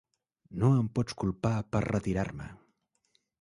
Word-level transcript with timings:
No 0.61 0.71
em 0.77 0.87
pots 0.99 1.17
culpar 1.23 1.53
per 1.75 1.83
retirar-me. 1.87 2.49